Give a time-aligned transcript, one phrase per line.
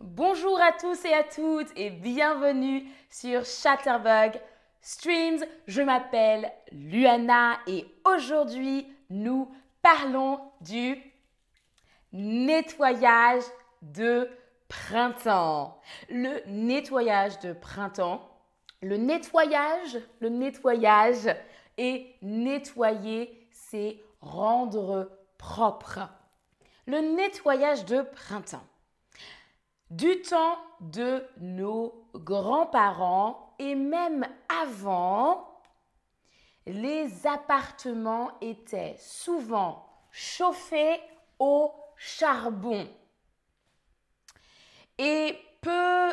[0.00, 4.40] Bonjour à tous et à toutes et bienvenue sur Chatterbug
[4.80, 5.44] Streams.
[5.66, 11.02] Je m'appelle Luana et aujourd'hui nous parlons du
[12.12, 13.42] nettoyage
[13.82, 14.30] de
[14.68, 15.80] printemps.
[16.08, 18.22] Le nettoyage de printemps.
[18.80, 21.28] Le nettoyage, le nettoyage
[21.76, 26.08] et nettoyer, c'est rendre propre.
[26.86, 28.64] Le nettoyage de printemps.
[29.90, 34.26] Du temps de nos grands-parents et même
[34.62, 35.62] avant,
[36.66, 41.00] les appartements étaient souvent chauffés
[41.38, 42.86] au charbon
[44.98, 46.10] et peu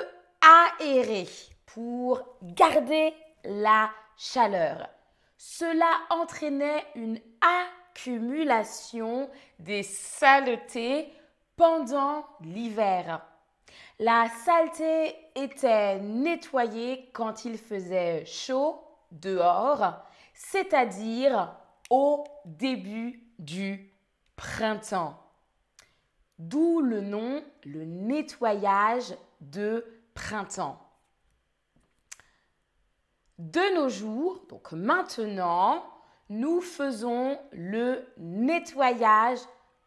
[0.79, 1.27] aérés
[1.65, 4.87] pour garder la chaleur.
[5.37, 7.19] Cela entraînait une
[7.91, 9.29] accumulation
[9.59, 11.11] des saletés
[11.57, 13.21] pendant l'hiver.
[13.99, 18.81] La saleté était nettoyée quand il faisait chaud
[19.11, 19.93] dehors,
[20.33, 21.55] c'est-à-dire
[21.89, 23.91] au début du
[24.35, 25.17] printemps.
[26.39, 30.81] D'où le nom, le nettoyage de printemps.
[33.37, 35.85] De nos jours, donc maintenant,
[36.29, 39.39] nous faisons le nettoyage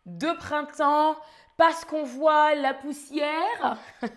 [0.07, 1.17] de printemps
[1.59, 3.79] parce qu'on voit la poussière,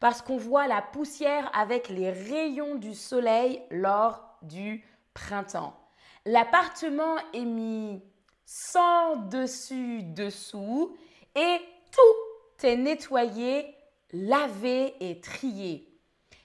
[0.00, 4.82] parce qu'on voit la poussière avec les rayons du soleil lors du
[5.12, 5.78] printemps.
[6.24, 8.02] L'appartement est mis
[8.46, 10.96] sans dessus dessous
[11.36, 11.58] et
[11.92, 13.74] tout est nettoyé,
[14.12, 15.86] lavé et trié.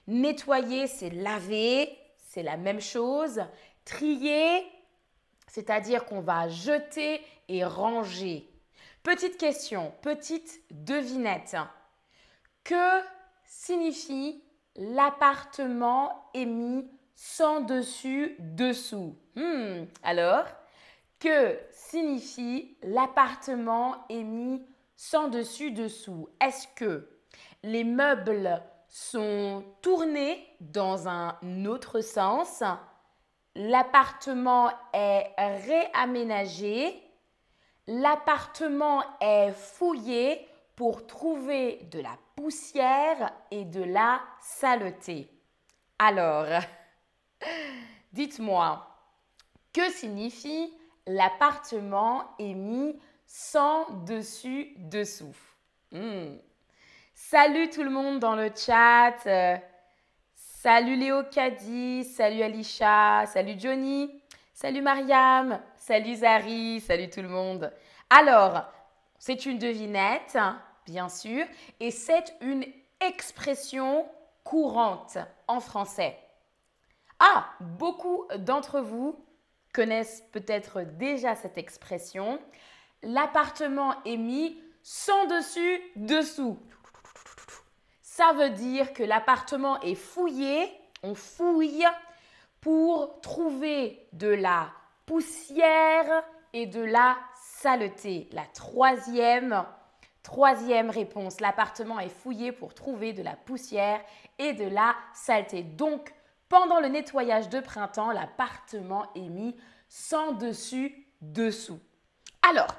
[0.08, 3.42] Nettoyer, c'est laver, c'est la même chose.
[3.86, 4.66] Trier,
[5.48, 8.53] c'est-à-dire qu'on va jeter et ranger.
[9.04, 11.58] Petite question, petite devinette.
[12.64, 13.02] Que
[13.46, 14.42] signifie
[14.78, 19.18] l'appartement est mis sans dessus dessous?
[19.36, 20.46] Hmm, Alors,
[21.20, 24.66] que signifie l'appartement est mis
[24.96, 26.30] sans dessus dessous?
[26.40, 27.10] Est-ce que
[27.62, 32.64] les meubles sont tournés dans un autre sens?
[33.54, 37.04] L'appartement est réaménagé?
[37.88, 45.30] L'appartement est fouillé pour trouver de la poussière et de la saleté.
[46.00, 46.48] Alors,
[48.14, 48.88] dites-moi,
[49.74, 50.74] que signifie
[51.08, 55.36] l'appartement est mis sans dessus dessous?
[55.92, 56.38] Hmm.
[57.14, 59.16] Salut tout le monde dans le chat.
[60.36, 64.23] salut Léo Caddy, salut Alicia, salut Johnny.
[64.64, 67.70] Salut Mariam, salut Zari, salut tout le monde.
[68.10, 68.64] Alors,
[69.20, 70.38] c'est une devinette,
[70.86, 71.46] bien sûr,
[71.82, 72.64] et c'est une
[73.02, 74.08] expression
[74.46, 75.18] courante
[75.50, 76.18] en français.
[77.20, 79.22] Ah, beaucoup d'entre vous
[79.74, 82.40] connaissent peut-être déjà cette expression.
[83.02, 86.58] L'appartement est mis sans dessus dessous.
[88.02, 90.72] Ça veut dire que l'appartement est fouillé,
[91.04, 91.86] on fouille
[92.64, 94.72] pour trouver de la
[95.06, 98.30] poussière et de la saleté.
[98.32, 99.66] La troisième,
[100.24, 104.00] troisième réponse, l'appartement est fouillé pour trouver de la poussière
[104.40, 105.62] et de la saleté.
[105.62, 106.14] Donc,
[106.48, 109.58] pendant le nettoyage de printemps, l'appartement est mis
[109.90, 111.82] sans dessus dessous.
[112.50, 112.74] Alors,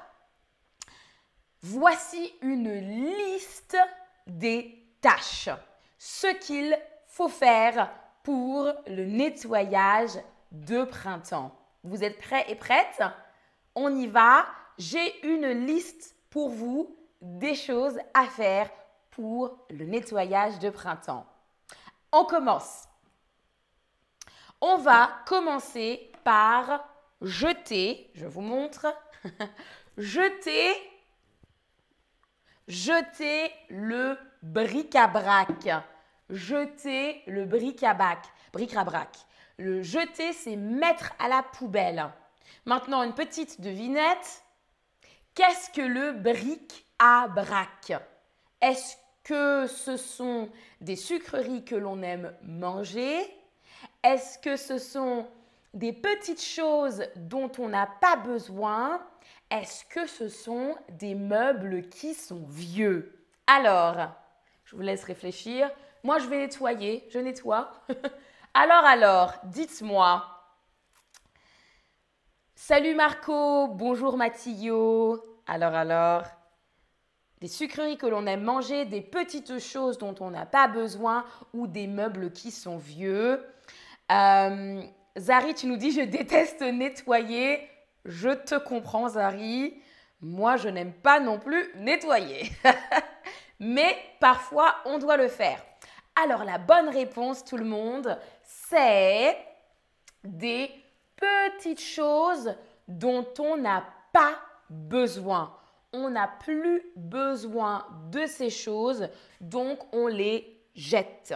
[1.61, 3.77] voici une liste
[4.25, 5.49] des tâches.
[5.99, 6.75] Ce qu'il
[7.05, 7.91] faut faire
[8.25, 10.19] pour le nettoyage
[10.51, 11.55] de printemps.
[11.83, 13.03] Vous êtes prêts et prêtes?
[13.75, 14.47] On y va.
[14.79, 18.69] J'ai une liste pour vous des choses à faire
[19.11, 21.27] pour le nettoyage de printemps.
[22.11, 22.85] On commence.
[24.59, 26.83] On va commencer par
[27.21, 28.87] jeter, je vous montre,
[29.97, 30.73] jeter,
[32.67, 35.69] jeter le bric-à-brac
[36.29, 38.19] jeter le bric-à-brac.
[38.53, 39.17] Bric-à-brac.
[39.57, 42.09] Le jeter, c'est mettre à la poubelle.
[42.65, 44.43] Maintenant, une petite devinette.
[45.33, 47.93] Qu'est-ce que le bric-à-brac?
[48.61, 50.49] Est-ce que ce sont
[50.81, 53.17] des sucreries que l'on aime manger?
[54.03, 55.27] Est-ce que ce sont
[55.73, 59.01] des petites choses dont on n'a pas besoin?
[59.51, 63.25] Est-ce que ce sont des meubles qui sont vieux?
[63.47, 63.97] Alors,
[64.63, 65.69] je vous laisse réfléchir.
[66.05, 67.71] Moi, je vais nettoyer, je nettoie.
[68.53, 70.23] alors, alors, dites-moi.
[72.53, 75.19] Salut Marco, bonjour Mathillo.
[75.47, 76.21] Alors, alors,
[77.41, 81.25] des sucreries que l'on aime manger, des petites choses dont on n'a pas besoin
[81.55, 83.43] ou des meubles qui sont vieux.
[84.11, 84.83] Euh,
[85.17, 87.67] Zari, tu nous dis je déteste nettoyer.
[88.05, 89.81] Je te comprends, Zari.
[90.21, 92.51] Moi, je n'aime pas non plus nettoyer.
[93.59, 95.65] Mais parfois, on doit le faire.
[96.15, 99.37] Alors, la bonne réponse, tout le monde, c'est
[100.23, 100.71] des
[101.15, 102.55] petites choses
[102.87, 103.83] dont on n'a
[104.13, 104.35] pas
[104.69, 105.55] besoin.
[105.91, 109.07] On n'a plus besoin de ces choses,
[109.41, 111.33] donc on les jette.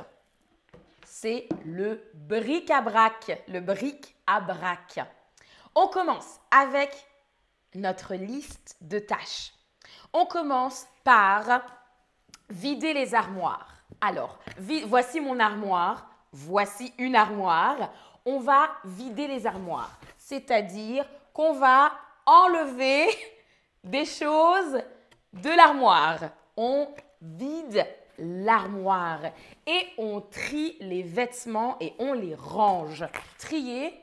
[1.05, 4.99] C'est le bric-à-brac, le bric-à-brac.
[5.75, 7.05] On commence avec
[7.75, 9.53] notre liste de tâches.
[10.13, 11.61] On commence par
[12.49, 13.78] vider les armoires.
[14.01, 14.39] Alors,
[14.85, 17.91] voici mon armoire, voici une armoire.
[18.25, 21.91] On va vider les armoires, c'est-à-dire qu'on va
[22.25, 23.07] enlever
[23.83, 24.81] des choses
[25.33, 26.19] de l'armoire.
[26.55, 26.87] On
[27.21, 27.85] vide
[28.17, 29.21] l'armoire
[29.65, 33.05] et on trie les vêtements et on les range.
[33.37, 33.93] Trier,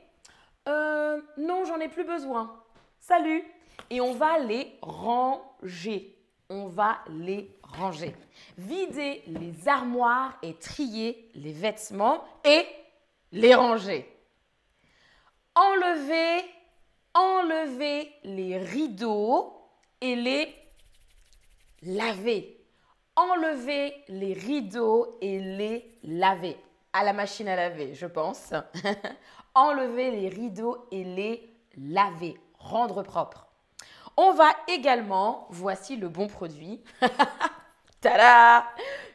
[0.67, 2.55] euh, non, j'en ai plus besoin.
[2.99, 3.43] Salut.
[3.89, 6.16] Et on va les ranger.
[6.49, 8.15] On va les ranger.
[8.57, 12.65] Vider les armoires et trier les vêtements et
[13.33, 14.07] les ranger.
[15.55, 16.45] Enlever,
[17.13, 20.55] enlever les rideaux et les
[21.81, 22.63] laver.
[23.15, 26.55] Enlever les rideaux et les laver.
[26.93, 28.53] À la machine à laver, je pense.
[29.55, 32.39] enlever les rideaux et les laver.
[32.59, 33.46] Rendre propre.
[34.19, 36.83] On va également, voici le bon produit.
[38.01, 38.67] Tada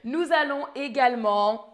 [0.04, 1.66] Nous allons également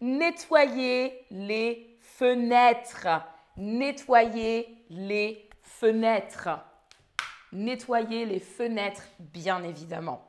[0.00, 3.08] nettoyer les fenêtres.
[3.56, 6.48] Nettoyer les fenêtres.
[7.50, 10.24] Nettoyer les fenêtres, bien évidemment.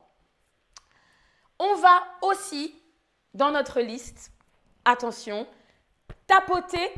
[1.60, 2.74] On va aussi,
[3.34, 4.32] dans notre liste,
[4.84, 5.46] attention,
[6.26, 6.92] tapoter,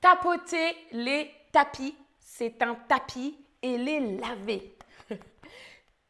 [0.00, 1.94] tapoter les tapis
[2.36, 4.76] c'est un tapis et les laver.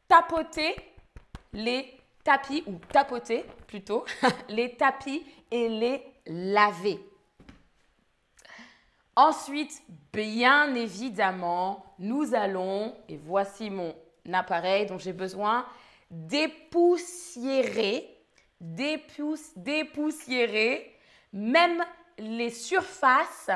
[0.07, 0.75] tapoter
[1.53, 4.03] les tapis, ou tapoter plutôt,
[4.49, 6.99] les tapis et les laver.
[9.15, 13.93] Ensuite, bien évidemment, nous allons, et voici mon
[14.33, 15.67] appareil dont j'ai besoin,
[16.09, 18.17] dépoussiérer,
[18.59, 20.91] dépoussiérer
[21.31, 21.85] même
[22.17, 23.51] les surfaces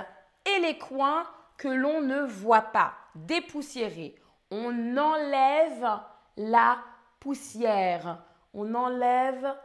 [0.46, 1.26] et les coins
[1.60, 2.94] que l'on ne voit pas.
[3.14, 4.16] Dépoussiérer.
[4.50, 6.00] On enlève
[6.38, 6.80] la
[7.20, 8.24] poussière.
[8.54, 9.56] On enlève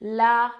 [0.00, 0.50] la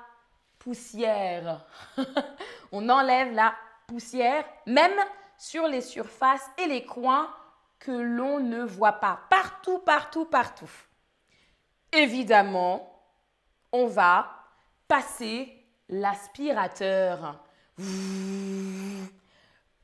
[0.58, 1.64] poussière.
[2.72, 3.54] on enlève la
[3.88, 4.92] poussière, même
[5.38, 7.34] sur les surfaces et les coins
[7.78, 9.18] que l'on ne voit pas.
[9.30, 10.70] Partout, partout, partout.
[11.90, 13.02] Évidemment,
[13.72, 14.30] on va
[14.86, 17.42] passer l'aspirateur.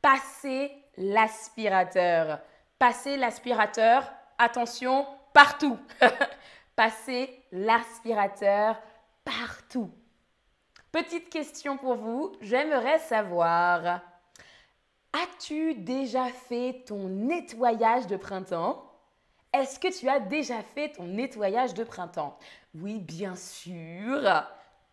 [0.03, 2.41] Passer l'aspirateur.
[2.79, 5.79] Passez l'aspirateur, attention, partout.
[6.77, 8.77] Passez l'aspirateur
[9.25, 9.91] partout.
[10.93, 14.01] Petite question pour vous, j'aimerais savoir,
[15.13, 18.85] as-tu déjà fait ton nettoyage de printemps?
[19.53, 22.39] Est-ce que tu as déjà fait ton nettoyage de printemps?
[22.75, 24.21] Oui, bien sûr.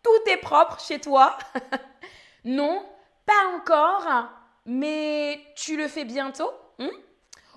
[0.02, 1.36] Tout est propre chez toi?
[2.48, 2.86] Non,
[3.26, 4.06] pas encore
[4.66, 6.88] mais tu le fais bientôt hmm?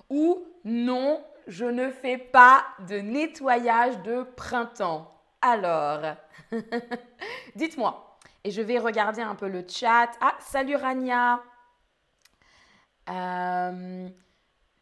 [0.08, 5.12] Ou non, je ne fais pas de nettoyage de printemps.
[5.42, 6.16] Alors,
[7.54, 8.18] dites-moi.
[8.42, 10.10] Et je vais regarder un peu le chat.
[10.20, 11.42] Ah, salut Rania.
[13.10, 14.08] Euh,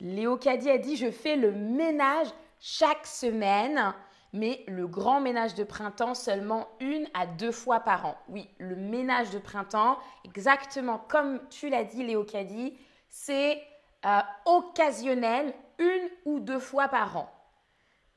[0.00, 2.28] Léo Caddy a dit Je fais le ménage
[2.60, 3.94] chaque semaine
[4.32, 8.16] mais le grand ménage de printemps seulement une à deux fois par an.
[8.28, 13.62] Oui, le ménage de printemps, exactement comme tu l'as dit, Léo Caddy, c'est
[14.04, 17.30] euh, occasionnel une ou deux fois par an.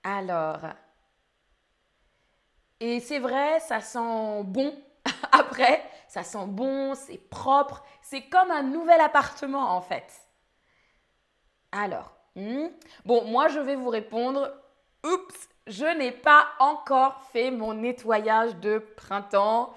[0.03, 0.59] Alors,
[2.79, 4.75] et c'est vrai, ça sent bon
[5.31, 10.11] après, ça sent bon, c'est propre, c'est comme un nouvel appartement en fait.
[11.71, 12.67] Alors, hmm,
[13.05, 14.51] bon, moi je vais vous répondre,
[15.05, 19.73] oups, je n'ai pas encore fait mon nettoyage de printemps.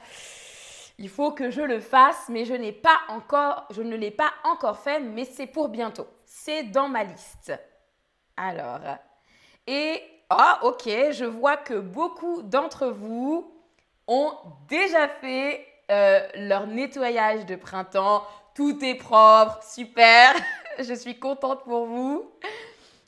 [0.98, 4.32] Il faut que je le fasse, mais je n'ai pas encore, je ne l'ai pas
[4.44, 6.06] encore fait, mais c'est pour bientôt.
[6.24, 7.52] C'est dans ma liste.
[8.36, 8.80] Alors,
[9.66, 13.52] et ah ok, je vois que beaucoup d'entre vous
[14.06, 14.32] ont
[14.68, 18.24] déjà fait euh, leur nettoyage de printemps.
[18.54, 20.34] Tout est propre, super.
[20.78, 22.30] je suis contente pour vous.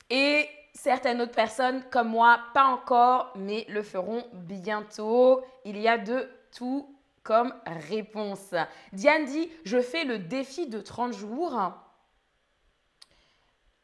[0.09, 5.43] Et certaines autres personnes comme moi, pas encore, mais le feront bientôt.
[5.65, 8.53] Il y a de tout comme réponse.
[8.93, 11.59] Diane dit, je fais le défi de 30 jours.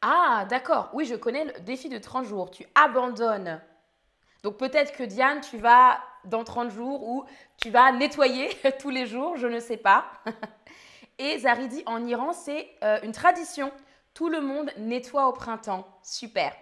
[0.02, 0.90] Ah, d'accord.
[0.94, 2.52] Oui, je connais le défi de 30 jours.
[2.52, 3.60] Tu abandonnes.
[4.44, 7.26] Donc peut-être que Diane, tu vas dans 30 jours ou
[7.58, 10.06] tu vas nettoyer tous les jours, je ne sais pas.
[11.18, 13.72] Et Zari dit, en Iran, c'est euh, une tradition.
[14.14, 15.88] Tout le monde nettoie au printemps.
[16.02, 16.54] Super.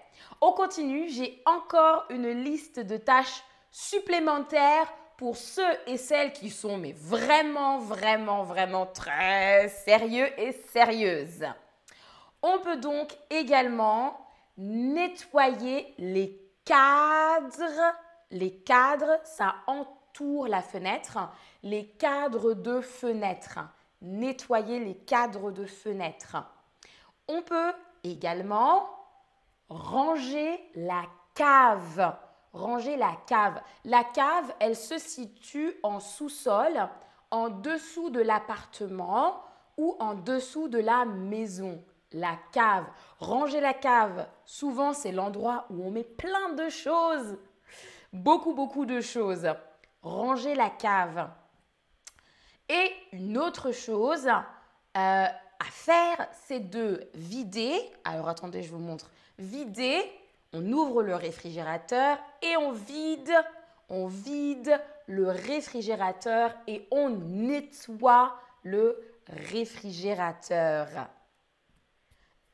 [0.41, 1.09] On continue.
[1.09, 8.43] J'ai encore une liste de tâches supplémentaires pour ceux et celles qui sont vraiment, vraiment,
[8.43, 11.45] vraiment très sérieux et sérieuses.
[12.41, 14.17] On peut donc également
[14.57, 17.93] nettoyer les cadres.
[18.31, 21.19] Les cadres, ça entoure la fenêtre.
[21.61, 23.59] Les cadres de fenêtre.
[24.01, 26.37] Nettoyer les cadres de fenêtre.
[27.27, 27.73] On peut
[28.03, 28.89] également
[29.71, 32.15] ranger la cave.
[32.53, 33.61] Ranger la cave.
[33.85, 36.89] La cave, elle se situe en sous-sol,
[37.31, 39.41] en dessous de l'appartement
[39.77, 41.81] ou en dessous de la maison.
[42.11, 42.85] La cave.
[43.19, 47.37] Ranger la cave, souvent c'est l'endroit où on met plein de choses.
[48.11, 49.47] Beaucoup, beaucoup de choses.
[50.01, 51.29] Ranger la cave.
[52.67, 54.33] Et une autre chose euh,
[54.95, 57.79] à faire, c'est de vider.
[58.03, 59.09] Alors attendez, je vous montre.
[59.41, 60.03] Vider
[60.53, 63.33] on ouvre le réfrigérateur et on vide,
[63.89, 70.87] on vide le réfrigérateur et on nettoie le réfrigérateur.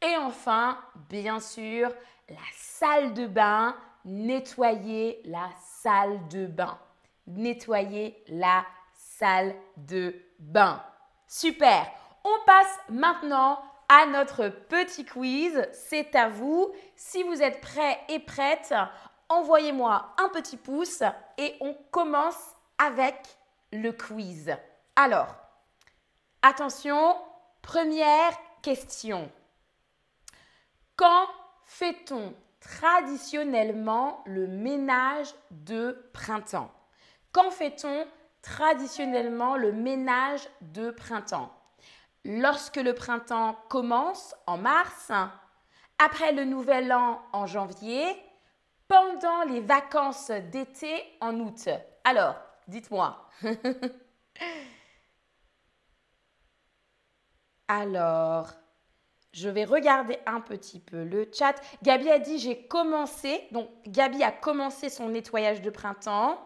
[0.01, 0.77] Et enfin,
[1.09, 1.91] bien sûr,
[2.29, 3.75] la salle de bain,
[4.05, 6.77] nettoyer la salle de bain.
[7.25, 8.63] Nettoyer la
[8.93, 10.83] salle de bain.
[11.27, 11.91] Super.
[12.23, 15.67] On passe maintenant à notre petit quiz.
[15.71, 16.71] C'est à vous.
[16.95, 18.73] Si vous êtes prêts et prêtes,
[19.29, 21.03] envoyez-moi un petit pouce
[21.37, 23.15] et on commence avec
[23.71, 24.55] le quiz.
[24.95, 25.35] Alors,
[26.41, 27.15] attention,
[27.61, 29.31] première question.
[30.95, 31.27] Quand
[31.65, 36.71] fait-on traditionnellement le ménage de printemps?
[37.31, 38.07] Quand fait-on
[38.41, 41.51] traditionnellement le ménage de printemps?
[42.27, 45.11] Lorsque le printemps commence en mars,
[45.97, 48.05] après le nouvel an en janvier,
[48.87, 51.69] pendant les vacances d'été en août.
[52.03, 52.35] Alors,
[52.67, 53.27] dites-moi.
[57.69, 58.51] Alors,
[59.33, 61.55] je vais regarder un petit peu le chat.
[61.83, 63.47] Gabi a dit j'ai commencé.
[63.51, 66.39] Donc, Gabi a commencé son nettoyage de printemps,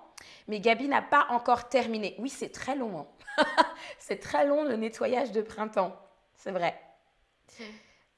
[0.48, 2.16] mais Gabi n'a pas encore terminé.
[2.18, 3.00] Oui, c'est très long.
[3.00, 3.08] Hein.
[4.00, 5.96] c'est très long le nettoyage de printemps.
[6.36, 6.80] C'est vrai.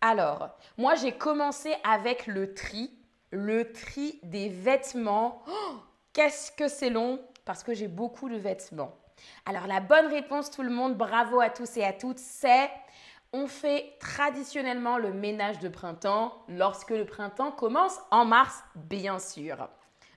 [0.02, 2.92] Alors, moi j'ai commencé avec le tri,
[3.32, 5.44] le tri des vêtements.
[5.48, 5.76] Oh,
[6.14, 7.20] qu'est-ce que c'est long?
[7.46, 8.98] Parce que j'ai beaucoup de vêtements.
[9.46, 12.70] Alors la bonne réponse tout le monde, bravo à tous et à toutes, c'est
[13.34, 19.70] on fait traditionnellement le ménage de printemps lorsque le printemps commence en mars, bien sûr.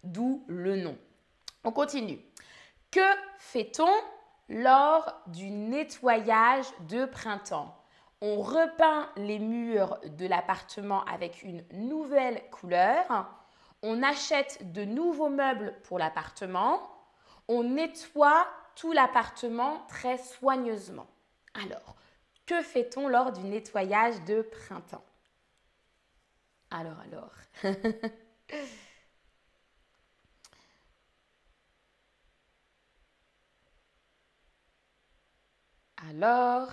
[0.04, 0.96] D'où le nom.
[1.64, 2.20] On continue.
[2.90, 3.00] Que
[3.38, 3.88] fait-on
[4.48, 7.76] lors du nettoyage de printemps.
[8.20, 13.28] On repeint les murs de l'appartement avec une nouvelle couleur.
[13.82, 16.80] On achète de nouveaux meubles pour l'appartement.
[17.48, 21.06] On nettoie tout l'appartement très soigneusement.
[21.54, 21.96] Alors,
[22.46, 25.04] que fait-on lors du nettoyage de printemps?
[26.70, 27.32] Alors, alors.
[36.08, 36.68] Alors,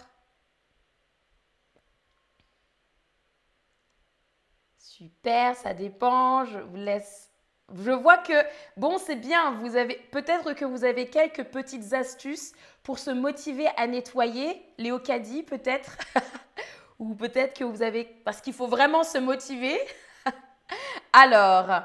[4.78, 6.46] super, ça dépend.
[6.46, 7.32] Je vous laisse.
[7.74, 8.34] Je vois que,
[8.78, 13.68] bon, c'est bien, vous avez peut-être que vous avez quelques petites astuces pour se motiver
[13.78, 14.62] à nettoyer.
[14.78, 15.98] Léo Caddy, peut-être.
[17.00, 18.04] Ou peut-être que vous avez.
[18.04, 19.80] Parce qu'il faut vraiment se motiver.
[21.14, 21.84] Alors,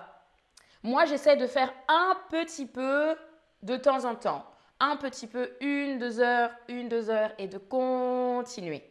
[0.83, 3.17] moi, j'essaie de faire un petit peu
[3.63, 4.45] de temps en temps
[4.81, 8.83] un petit peu, une, deux heures, une, deux heures, et de continuer.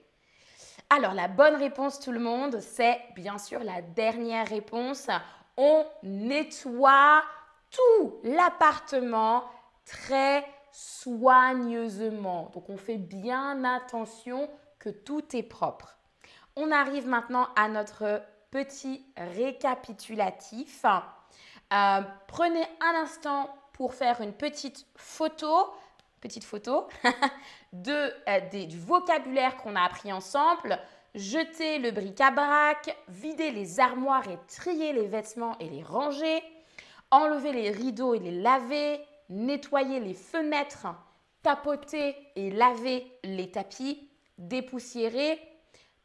[0.90, 5.08] Alors, la bonne réponse, tout le monde, c'est bien sûr la dernière réponse.
[5.58, 7.24] On nettoie
[7.72, 9.44] tout l'appartement
[9.86, 12.52] très soigneusement.
[12.54, 15.98] Donc, on fait bien attention que tout est propre.
[16.56, 20.86] On arrive maintenant à notre petit récapitulatif.
[21.74, 25.72] Euh, prenez un instant pour faire une petite photo,
[26.20, 26.88] petite photo
[27.88, 30.80] euh, du vocabulaire qu'on a appris ensemble.
[31.14, 36.42] jeter le bric-à-brac, vider les armoires et trier les vêtements et les ranger,
[37.12, 40.88] enlever les rideaux et les laver, nettoyer les fenêtres,
[41.44, 45.40] tapoter et laver les tapis, dépoussiérer,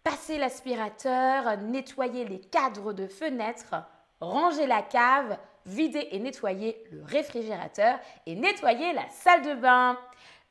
[0.05, 3.77] passer l'aspirateur, nettoyer les cadres de fenêtres,
[4.21, 9.99] ranger la cave, vider et nettoyer le réfrigérateur et nettoyer la salle de bain.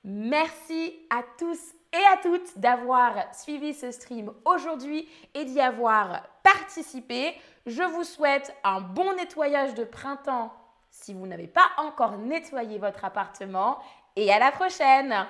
[0.03, 1.59] Merci à tous
[1.93, 7.35] et à toutes d'avoir suivi ce stream aujourd'hui et d'y avoir participé.
[7.65, 10.53] Je vous souhaite un bon nettoyage de printemps
[10.89, 13.79] si vous n'avez pas encore nettoyé votre appartement
[14.15, 15.25] et à la prochaine